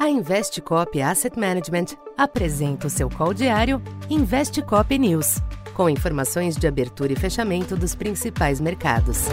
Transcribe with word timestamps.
A 0.00 0.08
Investcop 0.08 0.98
Asset 1.02 1.38
Management 1.38 1.88
apresenta 2.16 2.86
o 2.86 2.90
seu 2.90 3.10
call 3.10 3.34
diário 3.34 3.82
Investcop 4.08 4.98
News, 4.98 5.42
com 5.74 5.90
informações 5.90 6.56
de 6.56 6.66
abertura 6.66 7.12
e 7.12 7.16
fechamento 7.16 7.76
dos 7.76 7.94
principais 7.94 8.62
mercados. 8.62 9.26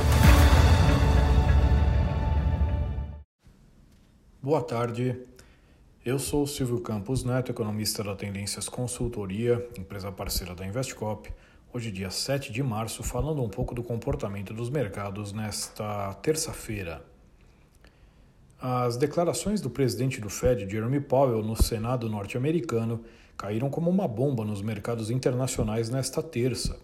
Boa 4.44 4.62
tarde. 4.62 5.18
Eu 6.06 6.20
sou 6.20 6.46
Silvio 6.46 6.82
Campos 6.82 7.24
Neto, 7.24 7.50
economista 7.50 8.04
da 8.04 8.14
Tendências 8.14 8.68
Consultoria, 8.68 9.66
empresa 9.80 10.12
parceira 10.12 10.54
da 10.54 10.66
Investcop. 10.66 11.34
Hoje, 11.74 11.92
dia 11.92 12.10
7 12.10 12.52
de 12.52 12.62
março, 12.62 13.04
falando 13.04 13.42
um 13.42 13.48
pouco 13.48 13.74
do 13.74 13.82
comportamento 13.82 14.54
dos 14.54 14.70
mercados 14.70 15.32
nesta 15.32 16.14
terça-feira. 16.16 17.06
As 18.60 18.98
declarações 18.98 19.62
do 19.62 19.70
presidente 19.70 20.20
do 20.20 20.32
Fed, 20.32 20.68
Jeremy 20.68 21.00
Powell, 21.00 21.44
no 21.44 21.56
Senado 21.56 22.10
norte-americano 22.10 23.04
caíram 23.38 23.70
como 23.70 23.88
uma 23.88 24.08
bomba 24.08 24.44
nos 24.44 24.64
mercados 24.64 25.12
internacionais 25.12 25.92
nesta 25.92 26.24
terça. 26.24 26.76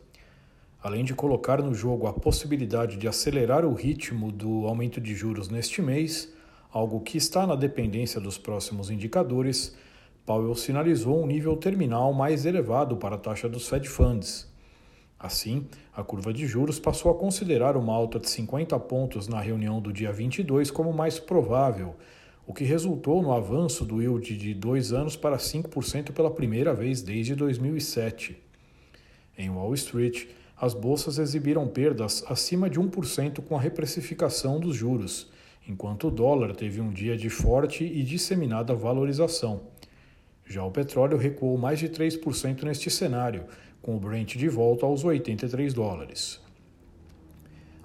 Além 0.84 1.04
de 1.04 1.16
colocar 1.16 1.64
no 1.64 1.74
jogo 1.74 2.06
a 2.06 2.14
possibilidade 2.14 2.96
de 2.96 3.08
acelerar 3.08 3.66
o 3.66 3.74
ritmo 3.74 4.32
do 4.32 4.68
aumento 4.68 5.02
de 5.02 5.16
juros 5.16 5.50
neste 5.50 5.82
mês, 5.82 6.32
algo 6.72 7.00
que 7.00 7.18
está 7.18 7.48
na 7.48 7.56
dependência 7.56 8.22
dos 8.22 8.38
próximos 8.38 8.92
indicadores, 8.92 9.76
Powell 10.28 10.54
sinalizou 10.54 11.24
um 11.24 11.26
nível 11.26 11.58
terminal 11.58 12.14
mais 12.14 12.46
elevado 12.46 12.98
para 12.98 13.16
a 13.16 13.18
taxa 13.20 13.50
dos 13.50 13.68
Fed 13.68 13.90
Funds. 13.90 14.48
Assim, 15.24 15.66
a 15.96 16.04
curva 16.04 16.34
de 16.34 16.46
juros 16.46 16.82
passou 16.82 17.10
a 17.10 17.16
considerar 17.16 17.78
uma 17.78 17.94
alta 17.94 18.20
de 18.20 18.30
50 18.30 18.78
pontos 18.82 19.26
na 19.26 19.40
reunião 19.40 19.80
do 19.80 19.94
dia 19.94 20.12
22 20.12 20.70
como 20.70 20.92
mais 20.92 21.18
provável, 21.18 21.96
o 22.46 22.54
que 22.54 22.66
resultou 22.66 23.24
no 23.24 23.32
avanço 23.32 23.86
do 23.86 24.02
yield 24.02 24.38
de 24.38 24.54
dois 24.54 24.92
anos 24.92 25.16
para 25.16 25.38
5% 25.38 26.12
pela 26.12 26.30
primeira 26.30 26.74
vez 26.74 27.02
desde 27.02 27.36
2007. 27.36 28.36
Em 29.38 29.50
Wall 29.50 29.74
Street, 29.76 30.28
as 30.60 30.74
bolsas 30.74 31.18
exibiram 31.18 31.70
perdas 31.70 32.22
acima 32.28 32.70
de 32.70 32.78
1% 32.78 33.42
com 33.48 33.56
a 33.56 33.62
reprecificação 33.62 34.60
dos 34.60 34.76
juros, 34.76 35.32
enquanto 35.66 36.10
o 36.10 36.12
dólar 36.12 36.54
teve 36.54 36.82
um 36.82 36.92
dia 36.92 37.16
de 37.16 37.30
forte 37.30 37.86
e 37.86 38.04
disseminada 38.04 38.76
valorização. 38.76 39.73
Já 40.46 40.64
o 40.64 40.72
petróleo 40.72 41.18
recuou 41.18 41.58
mais 41.58 41.80
de 41.80 41.90
3% 41.90 42.64
neste 42.64 42.90
cenário, 42.90 43.46
com 43.82 43.96
o 43.96 44.00
Brent 44.00 44.36
de 44.36 44.48
volta 44.50 44.86
aos 44.86 45.04
83 45.04 45.74
dólares. 45.74 46.42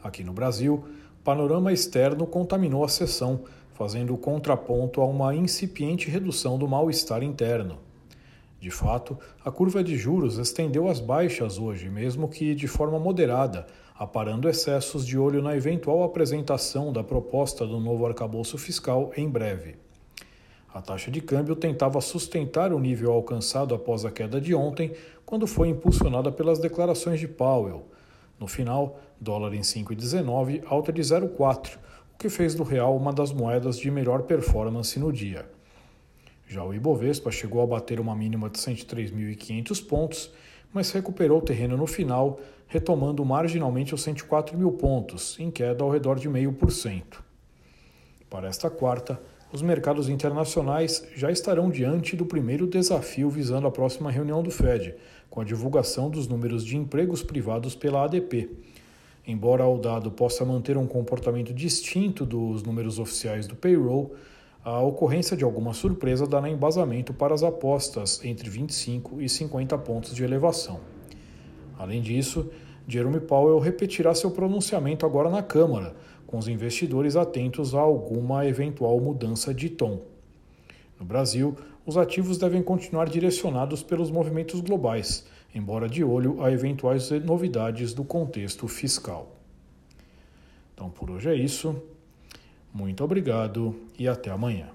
Aqui 0.03 0.23
no 0.23 0.33
Brasil, 0.33 0.85
o 1.21 1.23
panorama 1.25 1.73
externo 1.73 2.27
contaminou 2.27 2.85
a 2.85 2.89
sessão, 2.89 3.45
fazendo 3.75 4.17
contraponto 4.17 5.01
a 5.01 5.07
uma 5.07 5.35
incipiente 5.35 6.11
redução 6.11 6.59
do 6.59 6.69
mal-estar 6.69 7.23
interno. 7.23 7.79
De 8.61 8.71
fato, 8.71 9.17
a 9.45 9.51
curva 9.53 9.85
de 9.85 9.97
juros 9.97 10.37
estendeu 10.37 10.89
as 10.89 10.99
baixas 10.99 11.59
hoje, 11.59 11.89
mesmo 11.89 12.29
que 12.29 12.55
de 12.57 12.67
forma 12.67 12.99
moderada, 12.99 13.67
aparando 13.95 14.49
excessos 14.49 15.07
de 15.07 15.17
olho 15.17 15.43
na 15.43 15.57
eventual 15.57 16.03
apresentação 16.03 16.93
da 16.93 17.05
proposta 17.05 17.67
do 17.67 17.79
novo 17.79 18.05
arcabouço 18.05 18.59
fiscal 18.59 19.13
em 19.17 19.29
breve. 19.29 19.77
A 20.73 20.83
taxa 20.83 21.11
de 21.11 21.21
câmbio 21.21 21.57
tentava 21.57 22.01
sustentar 22.01 22.73
o 22.73 22.79
nível 22.79 23.13
alcançado 23.13 23.75
após 23.75 24.05
a 24.05 24.11
queda 24.11 24.41
de 24.41 24.55
ontem, 24.55 24.93
quando 25.25 25.47
foi 25.47 25.69
impulsionada 25.69 26.31
pelas 26.31 26.59
declarações 26.59 27.19
de 27.19 27.27
Powell. 27.27 27.87
No 28.39 28.47
final, 28.47 29.01
dólar 29.21 29.55
em 29.55 29.61
5,19, 29.61 30.63
alta 30.67 30.93
de 30.93 31.01
0,4, 31.01 31.77
o 32.15 32.19
que 32.19 32.29
fez 32.29 32.55
do 32.55 32.63
real 32.63 32.97
uma 32.97 33.13
das 33.13 33.33
moedas 33.33 33.79
de 33.79 33.91
melhor 33.91 34.23
performance 34.23 34.99
no 34.99 35.13
dia. 35.13 35.49
Já 36.47 36.65
o 36.65 36.73
Ibovespa 36.73 37.31
chegou 37.31 37.63
a 37.63 37.67
bater 37.67 38.01
uma 38.01 38.15
mínima 38.15 38.49
de 38.49 38.59
103.500 38.59 39.87
pontos, 39.87 40.31
mas 40.73 40.91
recuperou 40.91 41.41
terreno 41.41 41.77
no 41.77 41.87
final, 41.87 42.41
retomando 42.67 43.25
marginalmente 43.25 43.95
os 43.95 44.03
104 44.03 44.57
mil 44.57 44.73
pontos, 44.73 45.39
em 45.41 45.51
queda 45.51 45.83
ao 45.83 45.91
redor 45.91 46.19
de 46.19 46.29
0,5%. 46.29 47.21
Para 48.31 48.49
esta 48.49 48.69
quarta, 48.69 49.21
os 49.53 49.63
mercados 49.63 50.09
internacionais 50.09 51.07
já 51.15 51.31
estarão 51.31 51.71
diante 51.71 52.15
do 52.15 52.27
primeiro 52.27 52.67
desafio 52.67 53.31
visando 53.31 53.67
a 53.67 53.71
próxima 53.71 54.11
reunião 54.11 54.43
do 54.43 54.51
Fed, 54.51 54.95
com 55.31 55.41
a 55.41 55.45
divulgação 55.45 56.11
dos 56.11 56.29
números 56.29 56.65
de 56.65 56.77
empregos 56.77 57.23
privados 57.23 57.75
pela 57.75 58.05
ADP. 58.05 58.51
Embora 59.27 59.67
o 59.67 59.79
dado 59.79 60.11
possa 60.11 60.45
manter 60.45 60.77
um 60.77 60.87
comportamento 60.87 61.53
distinto 61.55 62.27
dos 62.27 62.63
números 62.63 62.99
oficiais 62.99 63.47
do 63.47 63.57
payroll, 63.57 64.15
a 64.65 64.81
ocorrência 64.81 65.37
de 65.37 65.45
alguma 65.45 65.73
surpresa 65.73 66.27
dará 66.27 66.49
embasamento 66.49 67.15
para 67.15 67.35
as 67.35 67.43
apostas 67.43 68.23
entre 68.25 68.51
25 68.51 69.21
e 69.21 69.29
50 69.29 69.79
pontos 69.79 70.15
de 70.15 70.25
elevação. 70.25 70.81
Além 71.79 72.03
disso, 72.03 72.51
Jerome 72.87 73.21
Powell 73.21 73.59
repetirá 73.59 74.15
seu 74.15 74.31
pronunciamento 74.31 75.07
agora 75.07 75.31
na 75.31 75.43
Câmara, 75.43 75.95
com 76.29 76.37
os 76.37 76.47
investidores 76.47 77.17
atentos 77.17 77.75
a 77.75 77.81
alguma 77.81 78.47
eventual 78.47 79.01
mudança 79.01 79.53
de 79.53 79.71
tom. 79.71 80.03
No 81.01 81.07
Brasil, 81.07 81.57
os 81.87 81.97
ativos 81.97 82.37
devem 82.37 82.63
continuar 82.63 83.09
direcionados 83.09 83.83
pelos 83.83 84.11
movimentos 84.11 84.61
globais, 84.61 85.27
embora 85.55 85.89
de 85.89 86.05
olho 86.05 86.45
a 86.45 86.53
eventuais 86.53 87.11
novidades 87.25 87.95
do 87.95 88.05
contexto 88.05 88.69
fiscal. 88.69 89.37
Então, 90.75 90.91
por 90.91 91.11
hoje 91.11 91.31
é 91.31 91.35
isso. 91.35 91.75
Muito 92.75 93.03
obrigado 93.03 93.75
e 93.99 94.07
até 94.07 94.31
amanhã. 94.31 94.69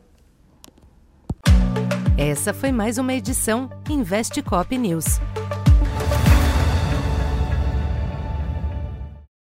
Essa 2.18 2.52
foi 2.52 2.72
mais 2.72 2.98
uma 2.98 3.14
edição 3.14 3.70
Investe 3.88 4.42
Cop 4.42 4.76
News. 4.76 5.20